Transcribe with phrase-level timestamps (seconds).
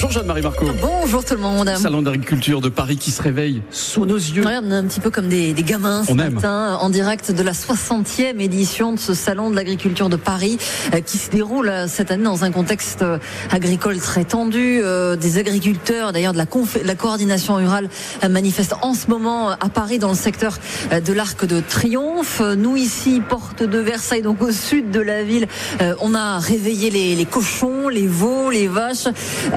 [0.00, 0.64] Bonjour Jeanne-Marie Marco.
[0.80, 1.68] Bonjour tout le monde.
[1.76, 4.44] Salon d'agriculture de Paris qui se réveille sous nos yeux.
[4.46, 6.34] Ouais, on est un petit peu comme des, des gamins ce On aime.
[6.34, 10.56] matin en direct de la 60e édition de ce salon de l'agriculture de Paris
[10.94, 13.18] euh, qui se déroule euh, cette année dans un contexte euh,
[13.50, 14.80] agricole très tendu.
[14.84, 16.46] Euh, des agriculteurs, d'ailleurs de la,
[16.84, 17.88] la coordination rurale,
[18.22, 20.58] euh, manifestent en ce moment à Paris dans le secteur
[20.92, 22.40] euh, de l'Arc de Triomphe.
[22.40, 25.48] Euh, Nous ici, porte de Versailles, donc au sud de la ville,
[25.82, 29.08] euh, on a réveillé les, les cochons, les veaux, les vaches,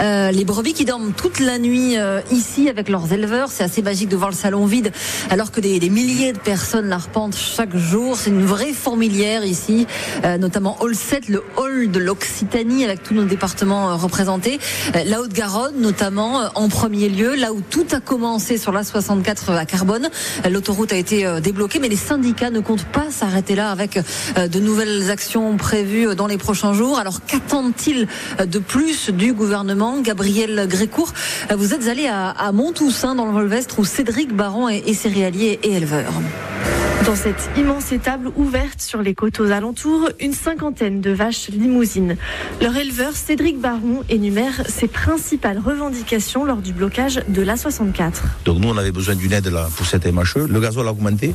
[0.00, 3.48] euh, les brebis qui dorment toute la nuit euh, ici avec leurs éleveurs.
[3.50, 4.92] C'est assez magique de voir le salon vide
[5.30, 8.16] alors que des, des milliers de personnes l'arpentent chaque jour.
[8.16, 9.86] C'est une vraie fourmilière ici,
[10.24, 14.58] euh, notamment Hall 7, le hall de l'Occitanie avec tous nos départements euh, représentés.
[14.96, 18.84] Euh, la Haute-Garonne notamment euh, en premier lieu, là où tout a commencé sur la
[18.84, 20.08] 64 à Carbone.
[20.44, 23.98] Euh, L'autoroute a été euh, débloquée, mais les syndicats ne comptent pas s'arrêter là avec
[24.36, 26.98] euh, de nouvelles actions prévues euh, dans les prochains jours.
[26.98, 28.06] Alors qu'attendent-ils
[28.40, 30.00] euh, de plus du gouvernement?
[30.66, 31.12] Grécourt,
[31.50, 35.58] euh, vous êtes allé à, Montoussaint dans le Volvestre où Cédric Baron est, est céréalier
[35.62, 36.12] et éleveur.
[37.06, 42.16] Dans cette immense étable ouverte sur les côtes aux alentours, une cinquantaine de vaches limousines.
[42.60, 48.12] Leur éleveur, Cédric Baron, énumère ses principales revendications lors du blocage de l'A64.
[48.44, 50.46] Donc nous, on avait besoin d'une aide là, pour cette MHE.
[50.48, 51.34] Le gasoil a augmenté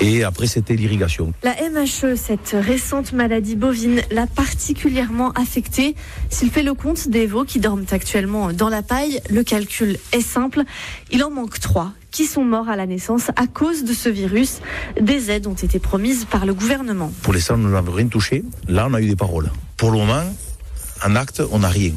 [0.00, 1.32] et après, c'était l'irrigation.
[1.42, 5.94] La MHE, cette récente maladie bovine, l'a particulièrement affecté.
[6.30, 10.22] S'il fait le compte des veaux qui dorment actuellement dans la paille, le calcul est
[10.22, 10.62] simple.
[11.10, 14.60] Il en manque trois qui sont morts à la naissance à cause de ce virus.
[15.00, 17.10] Des aides ont été promises par le gouvernement.
[17.22, 18.44] Pour l'instant, nous n'avons rien touché.
[18.68, 19.50] Là, on a eu des paroles.
[19.76, 20.22] Pour le moment,
[21.04, 21.92] en acte, on n'a rien.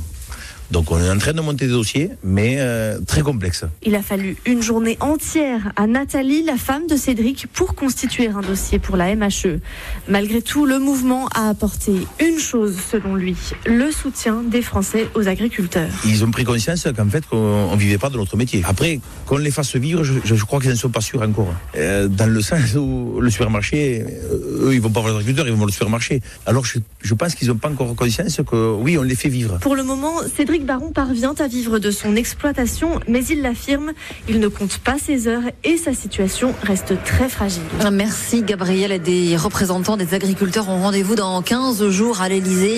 [0.72, 3.66] Donc on est en train de monter des dossiers, mais euh, très complexes.
[3.84, 8.42] Il a fallu une journée entière à Nathalie, la femme de Cédric, pour constituer un
[8.42, 9.60] dossier pour la MHE.
[10.08, 15.28] Malgré tout, le mouvement a apporté une chose, selon lui, le soutien des Français aux
[15.28, 15.90] agriculteurs.
[16.06, 18.64] Ils ont pris conscience qu'en fait, qu'on ne vivait pas de notre métier.
[18.66, 21.54] Après, qu'on les fasse vivre, je, je crois qu'ils n'en sont pas sûrs encore.
[21.76, 25.48] Euh, dans le sens où le supermarché, euh, eux, ils vont pas voir les agriculteurs,
[25.48, 26.22] ils vont voir le supermarché.
[26.46, 29.60] Alors je, je pense qu'ils n'ont pas encore conscience que oui, on les fait vivre.
[29.60, 33.92] Pour le moment, Cédric Baron parvient à vivre de son exploitation, mais il l'affirme,
[34.30, 37.64] il ne compte pas ses heures et sa situation reste très fragile.
[37.92, 42.78] Merci Gabriel des représentants des agriculteurs ont rendez-vous dans 15 jours à l'Elysée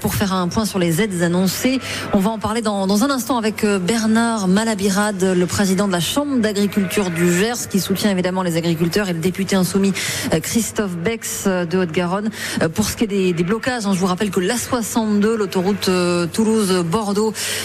[0.00, 1.80] pour faire un point sur les aides annoncées.
[2.12, 6.00] On va en parler dans, un instant avec euh, Bernard Malabirade, le président de la
[6.00, 9.92] Chambre d'agriculture du Gers, qui soutient évidemment les agriculteurs, et le député insoumis
[10.32, 12.30] euh, Christophe Bex euh, de Haute-Garonne.
[12.62, 15.88] Euh, Pour ce qui est des, des blocages, hein, je vous rappelle que l'A62, l'autoroute
[15.88, 16.26] euh,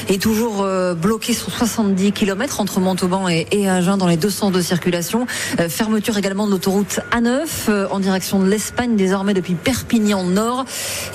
[0.10, 4.52] Est toujours euh, bloquée sur 70 km entre Montauban et, Agen dans les deux sens
[4.52, 5.28] de circulation.
[5.60, 10.66] Euh, fermeture également de l'autoroute A9 euh, en direction de l'Espagne désormais depuis Perpignan Nord.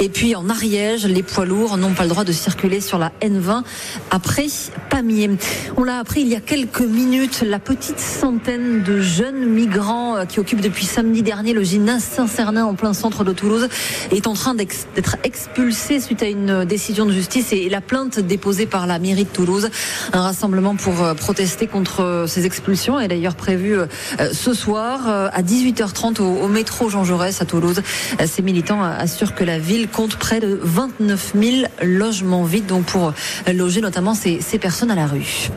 [0.01, 3.13] Et puis en Ariège, les poids lourds n'ont pas le droit de circuler sur la
[3.21, 3.63] N20
[4.11, 4.47] après
[4.89, 5.31] Pamiers.
[5.77, 10.41] On l'a appris il y a quelques minutes, la petite centaine de jeunes migrants qui
[10.41, 13.69] occupent depuis samedi dernier le gymnase Saint-Cernin en plein centre de Toulouse
[14.11, 18.67] est en train d'être expulsé suite à une décision de justice et la plainte déposée
[18.67, 19.71] par la mairie de Toulouse.
[20.13, 23.87] Un rassemblement pour euh, protester contre euh, ces expulsions est d'ailleurs prévu euh,
[24.33, 27.83] ce soir à 18h30 au, métro Jean Jaurès à Toulouse.
[28.27, 33.13] Ces militants assurent que la ville compte près de 29 000 logements vides donc pour
[33.53, 35.49] loger notamment ces, personnes à la rue.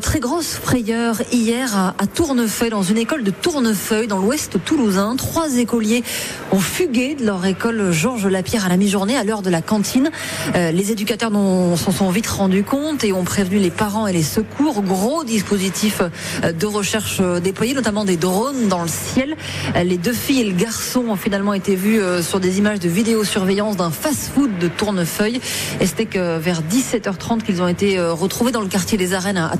[0.00, 5.16] Très grosse frayeur hier à, Tournefeuille, dans une école de Tournefeuille, dans l'ouest toulousain.
[5.16, 6.02] Trois écoliers
[6.52, 10.10] ont fugué de leur école Georges Lapierre à la mi-journée, à l'heure de la cantine.
[10.54, 14.22] Euh, les éducateurs s'en sont vite rendus compte et ont prévenu les parents et les
[14.22, 14.82] secours.
[14.82, 16.02] Gros dispositif
[16.44, 19.36] euh, de recherche euh, déployé, notamment des drones dans le ciel.
[19.82, 23.76] Les deux filles et le garçon ont finalement été vus sur des images de vidéosurveillance
[23.76, 25.40] d'un fast-food de Tournefeuille.
[25.80, 29.48] Et c'était que vers 17h30 qu'ils ont été retrouvés dans le quartier des Arènes à,
[29.48, 29.56] à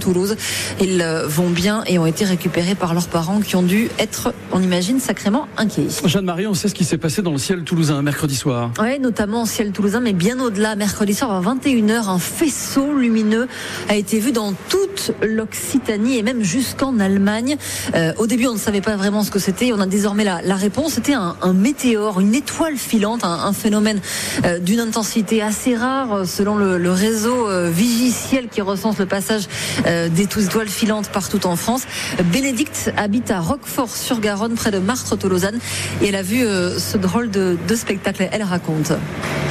[0.81, 4.33] Ils euh, vont bien et ont été récupérés par leurs parents qui ont dû être,
[4.53, 5.89] on imagine, sacrément inquiets.
[6.05, 8.71] Jeanne-Marie, on sait ce qui s'est passé dans le ciel toulousain mercredi soir.
[8.81, 10.77] Oui, notamment au ciel toulousain, mais bien au-delà.
[10.77, 13.49] Mercredi soir à 21h, un faisceau lumineux
[13.88, 17.56] a été vu dans toute l'Occitanie et même jusqu'en Allemagne.
[17.94, 19.73] Euh, au début, on ne savait pas vraiment ce que c'était.
[19.73, 20.94] On a désormais la, la réponse.
[20.94, 24.00] C'était un, un météore, une étoile filante, un, un phénomène
[24.44, 29.49] euh, d'une intensité assez rare selon le, le réseau euh, Vigiciel qui recense le passage
[29.87, 31.87] euh, des étoiles filantes partout en France.
[32.32, 35.61] Bénédicte habite à Roquefort-sur-Garonne, près de Martre-Tolosane,
[36.03, 38.29] et elle a vu euh, ce drôle de, spectacle.
[38.32, 38.93] Elle raconte.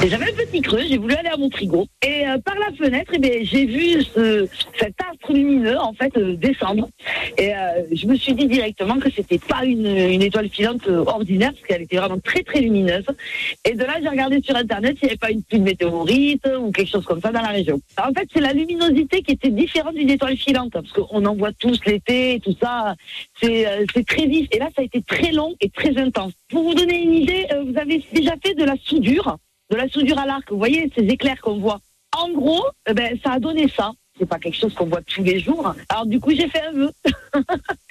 [0.06, 1.86] J'avais un petit creux, j'ai voulu aller à mon frigo.
[2.06, 4.46] Et euh, par la fenêtre, eh j'ai vu ce,
[4.78, 6.88] cet astre lumineux en fait euh, descendre.
[7.38, 7.52] Et
[7.92, 11.82] je me suis dit directement que c'était pas une, une étoile filante ordinaire parce qu'elle
[11.82, 13.04] était vraiment très très lumineuse.
[13.64, 16.48] Et de là j'ai regardé sur internet s'il n'y avait pas une pluie de météorite
[16.60, 17.80] ou quelque chose comme ça dans la région.
[17.96, 21.52] En fait c'est la luminosité qui était différente d'une étoile filante parce qu'on en voit
[21.52, 22.94] tous l'été tout ça.
[23.40, 24.48] C'est euh, c'est très vif.
[24.52, 26.32] Et là ça a été très long et très intense.
[26.48, 29.36] Pour vous donner une idée, euh, vous avez déjà fait de la soudure,
[29.70, 30.50] de la soudure à l'arc.
[30.50, 31.80] Vous voyez ces éclairs qu'on voit.
[32.16, 33.92] En gros, eh ben, ça a donné ça.
[34.18, 35.74] C'est pas quelque chose qu'on voit tous les jours.
[35.88, 36.90] Alors du coup, j'ai fait un vœu.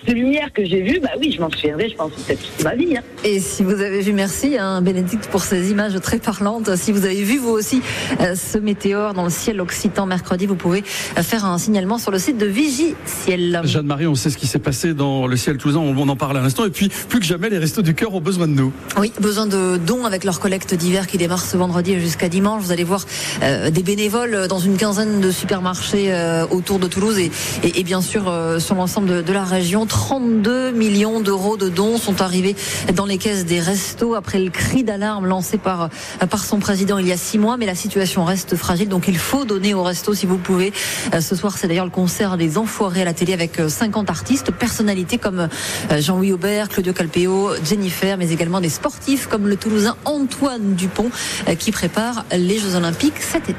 [0.06, 2.76] Ces lumières que j'ai vues, bah oui, je m'en souviendrai, je pense, peut-être toute ma
[2.76, 2.98] vie.
[2.98, 3.02] hein.
[3.24, 6.76] Et si vous avez vu, merci hein, Bénédicte pour ces images très parlantes.
[6.76, 7.82] Si vous avez vu vous aussi
[8.20, 10.84] euh, ce météore dans le ciel occitan mercredi, vous pouvez
[11.18, 13.62] euh, faire un signalement sur le site de Vigie Ciel.
[13.64, 16.42] Jeanne-Marie, on sait ce qui s'est passé dans le ciel toulousain, on en parle à
[16.42, 16.66] l'instant.
[16.66, 18.74] Et puis, plus que jamais, les Restos du Cœur ont besoin de nous.
[18.98, 22.64] Oui, besoin de dons avec leur collecte d'hiver qui démarre ce vendredi jusqu'à dimanche.
[22.64, 23.06] Vous allez voir
[23.44, 26.17] euh, des bénévoles dans une quinzaine de supermarchés euh,
[26.52, 29.86] autour de Toulouse et, bien sûr euh, sur l'ensemble de, la région.
[29.86, 32.56] 32 millions d'euros de dons sont arrivés
[32.94, 35.90] dans les caisses des restos après le cri d'alarme lancé par,
[36.30, 37.58] par son président il y a six mois.
[37.58, 40.74] Mais la situation reste fragile, donc il faut donner aux restos si vous pouvez.
[41.14, 44.10] Euh, Ce soir, c'est d'ailleurs le concert des Enfoirés à la télé avec euh, 50
[44.10, 45.48] artistes, personnalités comme
[45.92, 51.10] euh, Jean-Louis Aubert, Claudio Calpeo, Jennifer, mais également des sportifs comme le Toulousain Antoine Dupont
[51.48, 53.56] euh, qui prépare les Jeux Olympiques cet été.